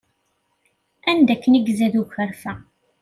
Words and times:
Anda 1.09 1.31
akken 1.35 1.53
i 1.57 1.59
izad 1.71 1.93
ukerfa. 2.01 2.53